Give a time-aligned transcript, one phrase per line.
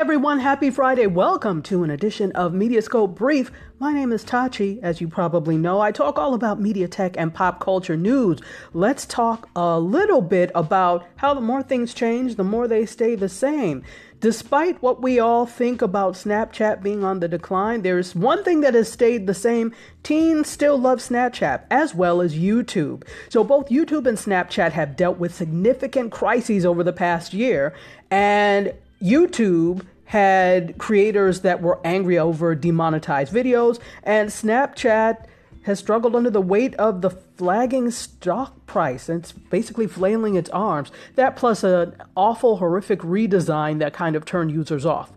[0.00, 1.06] Everyone, happy Friday.
[1.06, 3.52] Welcome to an edition of Mediascope Brief.
[3.78, 4.82] My name is Tachi.
[4.82, 8.38] As you probably know, I talk all about media tech and pop culture news.
[8.72, 13.14] Let's talk a little bit about how the more things change, the more they stay
[13.14, 13.84] the same.
[14.20, 18.72] Despite what we all think about Snapchat being on the decline, there's one thing that
[18.72, 19.74] has stayed the same.
[20.02, 23.06] Teens still love Snapchat as well as YouTube.
[23.28, 27.74] So both YouTube and Snapchat have dealt with significant crises over the past year,
[28.10, 28.72] and
[29.02, 35.26] YouTube had creators that were angry over demonetized videos, and Snapchat
[35.62, 39.08] has struggled under the weight of the flagging stock price.
[39.08, 40.90] And it's basically flailing its arms.
[41.16, 45.12] That plus an awful, horrific redesign that kind of turned users off.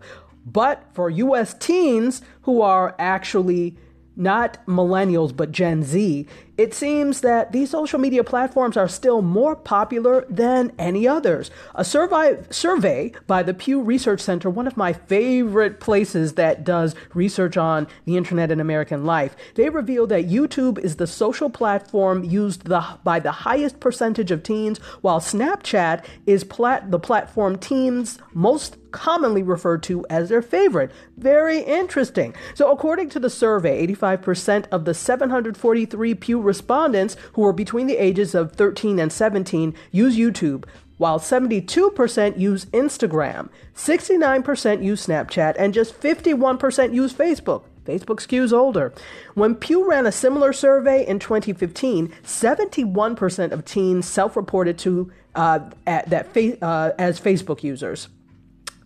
[0.45, 3.77] But for US teens who are actually
[4.15, 9.55] not millennials, but Gen Z, it seems that these social media platforms are still more
[9.55, 11.49] popular than any others.
[11.73, 16.95] A survey, survey by the Pew Research Center, one of my favorite places that does
[17.13, 22.23] research on the internet and American life, they revealed that YouTube is the social platform
[22.23, 28.19] used the, by the highest percentage of teens, while Snapchat is plat- the platform teens
[28.33, 30.91] most commonly referred to as their favorite.
[31.17, 32.33] Very interesting.
[32.53, 37.97] So, according to the survey, 85% of the 743 Pew respondents who were between the
[37.97, 40.65] ages of 13 and 17 use YouTube,
[40.97, 47.63] while 72% use Instagram, 69% use Snapchat, and just 51% use Facebook.
[47.85, 48.93] Facebook skews older.
[49.33, 56.09] When Pew ran a similar survey in 2015, 71% of teens self-reported to uh, at,
[56.09, 58.07] that fa- uh, as Facebook users.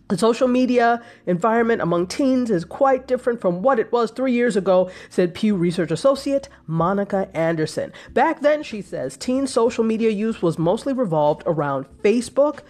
[0.08, 4.56] The social media environment among teens is quite different from what it was three years
[4.56, 7.92] ago, said Pew Research Associate Monica Anderson.
[8.14, 12.60] Back then, she says, teen social media use was mostly revolved around Facebook.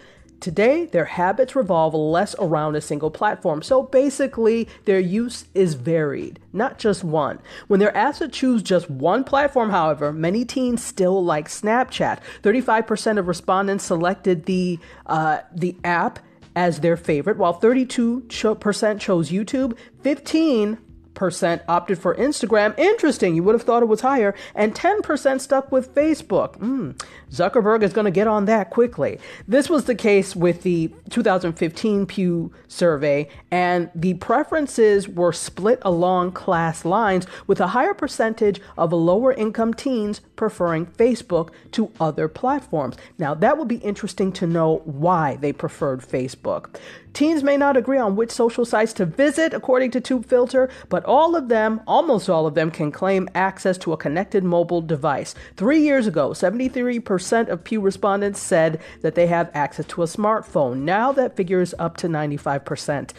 [0.41, 3.61] Today, their habits revolve less around a single platform.
[3.61, 7.39] So basically, their use is varied, not just one.
[7.67, 12.19] When they're asked to choose just one platform, however, many teens still like Snapchat.
[12.43, 16.19] 35% of respondents selected the, uh, the app
[16.59, 20.77] as their favorite, while 32% chose YouTube, 15
[21.19, 22.73] percent opted for Instagram.
[22.79, 23.35] Interesting.
[23.35, 24.33] You would have thought it was higher.
[24.55, 26.57] And 10% stuck with Facebook.
[26.57, 26.99] Mm,
[27.29, 29.19] Zuckerberg is going to get on that quickly.
[29.45, 36.31] This was the case with the 2015 Pew survey, and the preferences were split along
[36.31, 42.95] class lines, with a higher percentage of lower income teens preferring Facebook to other platforms.
[43.17, 46.77] Now, that would be interesting to know why they preferred Facebook.
[47.13, 51.35] Teens may not agree on which social sites to visit, according to TubeFilter, but all
[51.35, 55.35] of them, almost all of them, can claim access to a connected mobile device.
[55.57, 60.79] Three years ago, 73% of Pew respondents said that they have access to a smartphone.
[60.83, 63.11] Now that figure is up to 95%.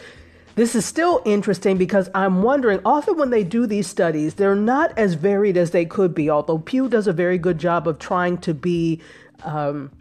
[0.55, 4.97] This is still interesting because I'm wondering, often when they do these studies, they're not
[4.97, 8.37] as varied as they could be, although Pew does a very good job of trying
[8.39, 9.01] to be.
[9.43, 9.91] Um,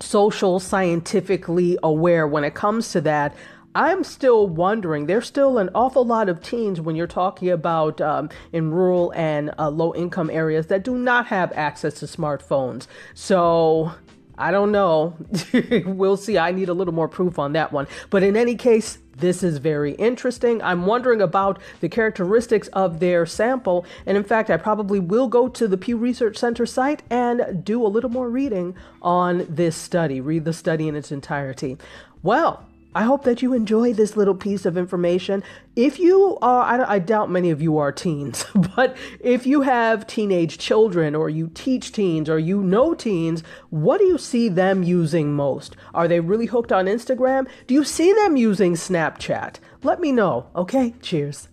[0.00, 3.34] social scientifically aware when it comes to that.
[3.74, 5.06] I'm still wondering.
[5.06, 9.52] There's still an awful lot of teens when you're talking about um, in rural and
[9.58, 12.86] uh, low income areas that do not have access to smartphones.
[13.14, 13.92] So
[14.38, 15.16] I don't know.
[15.84, 16.38] we'll see.
[16.38, 17.88] I need a little more proof on that one.
[18.08, 20.62] But in any case, this is very interesting.
[20.62, 23.84] I'm wondering about the characteristics of their sample.
[24.06, 27.84] And in fact, I probably will go to the Pew Research Center site and do
[27.84, 31.76] a little more reading on this study, read the study in its entirety.
[32.22, 35.44] Well, I hope that you enjoy this little piece of information.
[35.76, 40.06] If you are, I, I, doubt many of you are teens, but if you have
[40.06, 44.82] teenage children or you teach teens or you know teens, what do you see them
[44.82, 45.76] using most?
[45.92, 47.46] Are they really hooked on Instagram?
[47.66, 49.56] Do you see them using Snapchat?
[49.82, 50.94] Let me know, okay?
[51.02, 51.48] Cheers.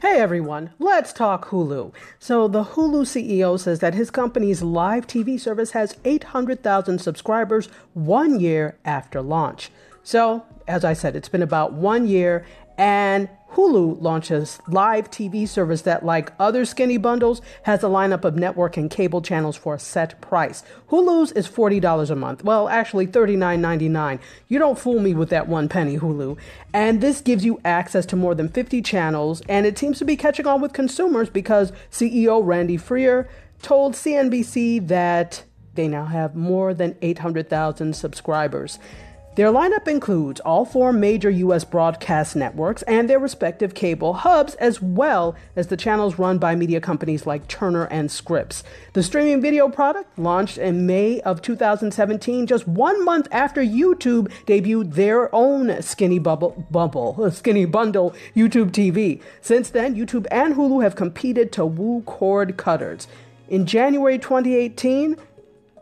[0.00, 1.92] Hey everyone, let's talk Hulu.
[2.20, 8.38] So, the Hulu CEO says that his company's live TV service has 800,000 subscribers one
[8.38, 9.72] year after launch.
[10.04, 12.46] So, as I said, it's been about one year,
[12.78, 18.36] and Hulu launches live TV service that, like other skinny bundles, has a lineup of
[18.36, 20.62] network and cable channels for a set price.
[20.90, 22.44] Hulu's is $40 a month.
[22.44, 24.20] Well, actually $39.99.
[24.46, 26.38] You don't fool me with that one penny, Hulu.
[26.72, 30.16] And this gives you access to more than 50 channels, and it seems to be
[30.16, 33.28] catching on with consumers because CEO Randy Freer
[33.60, 35.42] told CNBC that
[35.74, 38.78] they now have more than 800,000 subscribers.
[39.38, 41.62] Their lineup includes all four major U.S.
[41.62, 46.80] broadcast networks and their respective cable hubs, as well as the channels run by media
[46.80, 48.64] companies like Turner and Scripps.
[48.94, 54.94] The streaming video product launched in May of 2017, just one month after YouTube debuted
[54.94, 59.22] their own skinny bubble, bubble, skinny bundle YouTube TV.
[59.40, 63.06] Since then, YouTube and Hulu have competed to woo cord cutters.
[63.48, 65.16] In January 2018,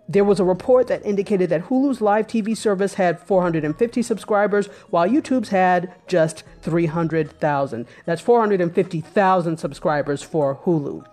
[0.09, 5.09] there was a report that indicated that Hulu's live TV service had 450 subscribers, while
[5.09, 7.87] YouTube's had just 300,000.
[8.05, 11.05] That's 450,000 subscribers for Hulu.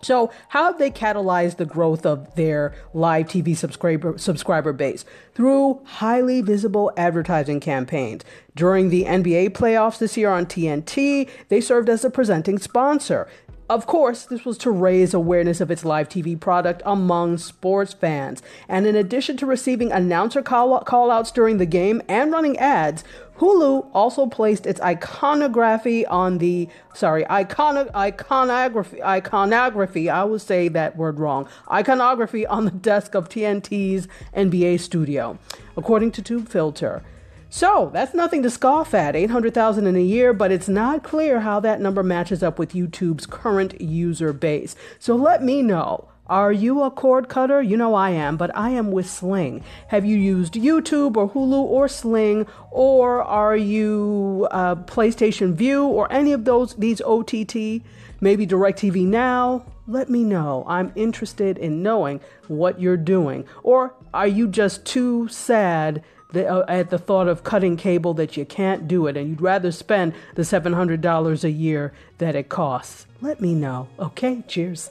[0.00, 5.04] So, how have they catalyzed the growth of their live TV subscriber subscriber base?
[5.34, 8.22] Through highly visible advertising campaigns.
[8.54, 13.28] During the NBA playoffs this year on TNT, they served as a presenting sponsor.
[13.68, 18.42] Of course, this was to raise awareness of its live TV product among sports fans.
[18.66, 23.04] And in addition to receiving announcer call, outs during the game and running ads,
[23.36, 30.96] Hulu also placed its iconography on the sorry icono, iconography iconography I will say that
[30.96, 35.38] word wrong iconography on the desk of TNT's NBA studio,
[35.76, 37.02] according to Tube Filter.
[37.50, 41.60] So that's nothing to scoff at 800,000 in a year, but it's not clear how
[41.60, 44.76] that number matches up with YouTube's current user base.
[44.98, 46.08] So let me know.
[46.26, 47.62] Are you a cord cutter?
[47.62, 49.64] You know I am, but I am with Sling.
[49.88, 56.12] Have you used YouTube or Hulu or Sling, or are you uh, PlayStation Vue or
[56.12, 57.82] any of those these OTT?
[58.20, 59.64] Maybe DirecTV Now.
[59.86, 60.66] Let me know.
[60.68, 63.46] I'm interested in knowing what you're doing.
[63.62, 66.04] Or are you just too sad?
[66.32, 69.40] The, uh, at the thought of cutting cable that you can't do it and you'd
[69.40, 73.88] rather spend the $700 a year that it costs, let me know.
[73.98, 74.90] Okay, cheers.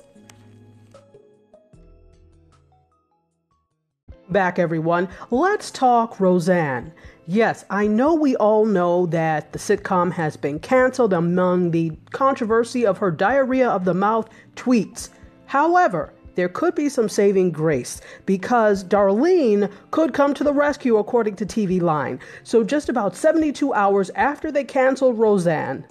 [4.30, 5.08] Back, everyone.
[5.32, 6.92] Let's talk Roseanne.
[7.28, 12.86] Yes, I know we all know that the sitcom has been canceled among the controversy
[12.86, 15.10] of her diarrhea of the mouth tweets.
[15.46, 21.36] However, there could be some saving grace because Darlene could come to the rescue, according
[21.38, 22.20] to TV Line.
[22.44, 25.84] So, just about 72 hours after they canceled Roseanne,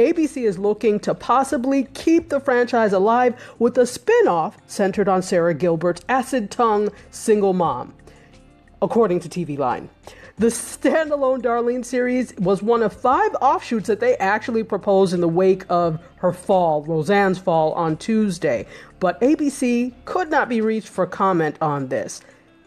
[0.00, 5.22] ABC is looking to possibly keep the franchise alive with a spin off centered on
[5.22, 7.94] Sara Gilbert's acid tongue single mom,
[8.82, 9.88] according to TV Line.
[10.36, 15.28] The standalone Darlene series was one of five offshoots that they actually proposed in the
[15.28, 18.66] wake of her fall, Roseanne's fall, on Tuesday.
[18.98, 22.20] But ABC could not be reached for comment on this.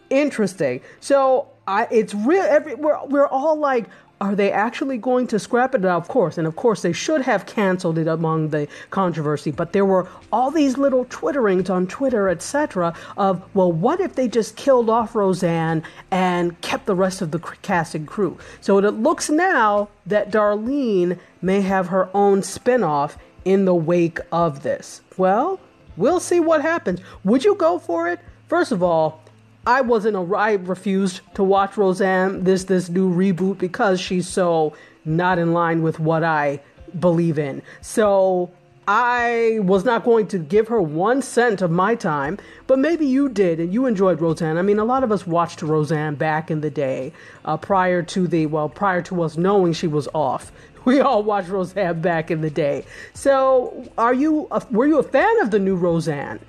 [0.08, 0.80] Interesting.
[1.00, 2.42] So I, it's real.
[2.42, 3.84] Every, we're, we're all like,
[4.20, 5.84] are they actually going to scrap it?
[5.84, 9.50] Of course, and of course they should have canceled it among the controversy.
[9.50, 14.28] But there were all these little twitterings on Twitter, etc., of well, what if they
[14.28, 18.36] just killed off Roseanne and kept the rest of the cast and crew?
[18.60, 24.62] So it looks now that Darlene may have her own spinoff in the wake of
[24.62, 25.00] this.
[25.16, 25.60] Well,
[25.96, 27.00] we'll see what happens.
[27.24, 28.20] Would you go for it?
[28.48, 29.22] First of all,
[29.68, 34.72] I wasn't a I refused to watch Roseanne this this new reboot because she's so
[35.04, 36.60] not in line with what I
[36.98, 37.60] believe in.
[37.82, 38.50] So
[38.86, 43.28] I was not going to give her one cent of my time, but maybe you
[43.28, 44.56] did and you enjoyed Roseanne.
[44.56, 47.12] I mean, a lot of us watched Roseanne back in the day,
[47.44, 50.50] uh, prior to the well, prior to us knowing she was off.
[50.84, 52.86] We all watched Roseanne back in the day.
[53.12, 54.48] So, are you?
[54.50, 56.40] A, were you a fan of the new Roseanne?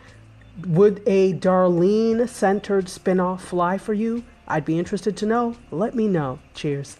[0.68, 4.24] Would a Darlene centered spinoff fly for you?
[4.48, 5.56] I'd be interested to know.
[5.72, 6.40] Let me know.
[6.54, 6.98] Cheers.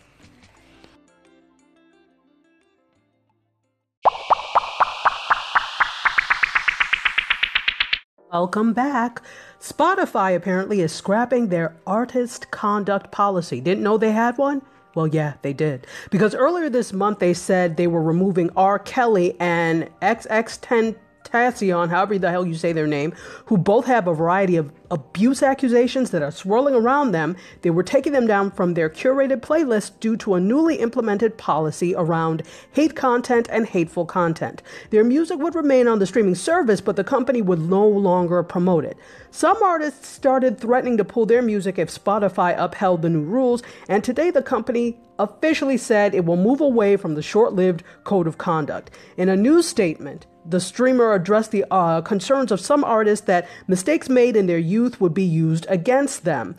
[8.32, 9.24] Welcome back.
[9.60, 13.60] Spotify apparently is scrapping their artist conduct policy.
[13.60, 14.62] Didn't know they had one?
[14.94, 15.88] Well, yeah, they did.
[16.12, 18.78] Because earlier this month they said they were removing R.
[18.78, 20.96] Kelly and XX10
[21.32, 23.14] Tassion, however the hell you say their name,
[23.46, 27.36] who both have a variety of abuse accusations that are swirling around them.
[27.62, 31.94] They were taking them down from their curated playlist due to a newly implemented policy
[31.96, 34.64] around hate content and hateful content.
[34.90, 38.86] Their music would remain on the streaming service, but the company would no longer promote
[38.86, 38.98] it.
[39.32, 44.04] Some artists started threatening to pull their music if Spotify upheld the new rules, and
[44.04, 48.38] today the company officially said it will move away from the short lived code of
[48.38, 48.90] conduct.
[49.18, 54.10] In a news statement, the streamer addressed the uh, concerns of some artists that mistakes
[54.10, 56.56] made in their youth would be used against them.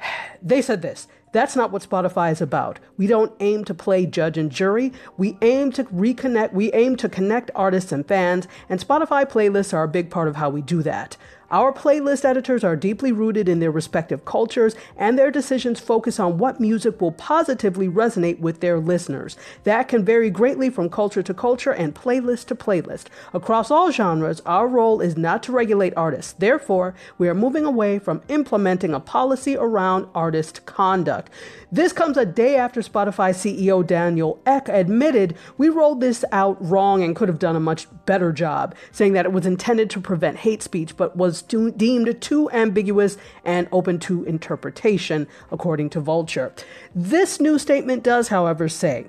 [0.44, 2.78] They said this that's not what Spotify is about.
[2.98, 4.92] We don't aim to play judge and jury.
[5.16, 9.82] We aim to reconnect, we aim to connect artists and fans, and Spotify playlists are
[9.82, 11.16] a big part of how we do that.
[11.52, 16.38] Our playlist editors are deeply rooted in their respective cultures, and their decisions focus on
[16.38, 19.36] what music will positively resonate with their listeners.
[19.64, 23.08] That can vary greatly from culture to culture and playlist to playlist.
[23.34, 26.32] Across all genres, our role is not to regulate artists.
[26.32, 31.28] Therefore, we are moving away from implementing a policy around artist conduct.
[31.74, 37.02] This comes a day after Spotify CEO Daniel Ek admitted we rolled this out wrong
[37.02, 40.36] and could have done a much better job, saying that it was intended to prevent
[40.36, 46.52] hate speech but was deemed too ambiguous and open to interpretation, according to Vulture.
[46.94, 49.06] This new statement does, however, say,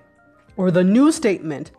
[0.55, 1.71] or the new statement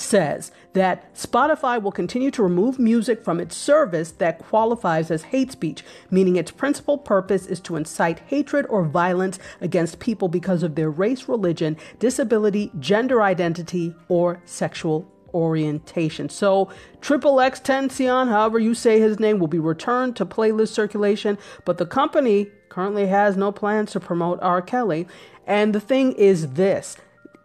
[0.00, 5.52] says that Spotify will continue to remove music from its service that qualifies as hate
[5.52, 10.74] speech, meaning its principal purpose is to incite hatred or violence against people because of
[10.74, 16.28] their race, religion, disability, gender identity, or sexual orientation.
[16.28, 16.70] So,
[17.00, 21.78] Triple X Tentacion, however you say his name, will be returned to playlist circulation, but
[21.78, 24.62] the company currently has no plans to promote R.
[24.62, 25.06] Kelly.
[25.46, 26.96] And the thing is this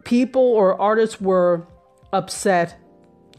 [0.04, 1.68] people or artists were
[2.12, 2.78] upset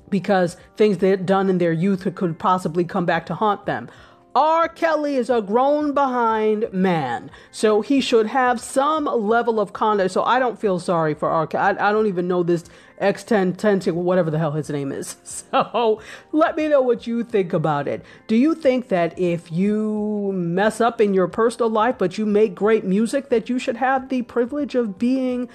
[0.08, 3.88] because things they had done in their youth could possibly come back to haunt them.
[4.34, 4.68] R.
[4.68, 10.12] Kelly is a grown behind man, so he should have some level of conduct.
[10.12, 11.48] So I don't feel sorry for R.
[11.48, 11.78] Kelly.
[11.78, 12.64] I, I don't even know this
[13.00, 15.16] X10, 10, whatever the hell his name is.
[15.50, 16.00] So
[16.32, 18.04] let me know what you think about it.
[18.28, 22.54] Do you think that if you mess up in your personal life, but you make
[22.54, 25.48] great music, that you should have the privilege of being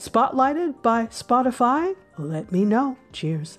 [0.00, 1.94] spotlighted by Spotify?
[2.16, 2.96] Let me know.
[3.12, 3.58] Cheers.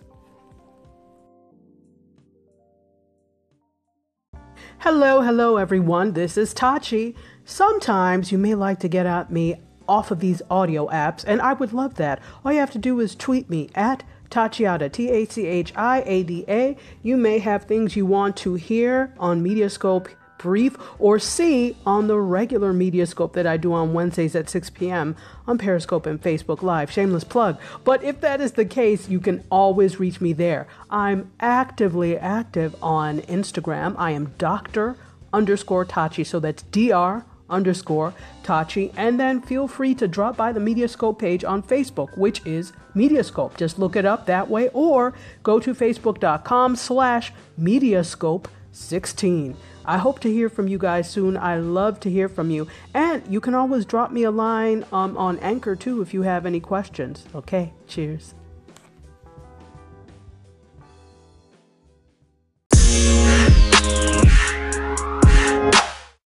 [4.79, 6.13] Hello, hello, everyone.
[6.13, 7.15] This is Tachi.
[7.45, 11.53] Sometimes you may like to get at me off of these audio apps, and I
[11.53, 12.19] would love that.
[12.43, 16.01] All you have to do is tweet me at Tachiada, T A C H I
[16.07, 16.75] A D A.
[17.03, 20.07] You may have things you want to hear on Mediascope
[20.41, 25.15] brief or see on the regular Mediascope that I do on Wednesdays at 6 p.m.
[25.47, 26.91] on Periscope and Facebook Live.
[26.91, 27.59] Shameless plug.
[27.83, 30.67] But if that is the case, you can always reach me there.
[30.89, 33.95] I'm actively active on Instagram.
[33.97, 34.97] I am Dr.
[35.31, 36.25] underscore Tachi.
[36.25, 38.91] So that's Dr underscore Tachi.
[38.95, 43.57] And then feel free to drop by the Mediascope page on Facebook, which is Mediascope.
[43.57, 49.55] Just look it up that way or go to facebook.com slash Mediascope 16.
[49.85, 51.37] I hope to hear from you guys soon.
[51.37, 52.67] I love to hear from you.
[52.93, 56.45] And you can always drop me a line um, on Anchor too if you have
[56.45, 57.25] any questions.
[57.35, 58.33] Okay, cheers.